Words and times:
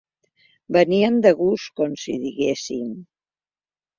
Veníem 0.77 1.19
de 1.25 1.33
gust, 1.41 1.69
com 1.81 1.93
si 2.05 2.17
diguéssim. 2.25 2.89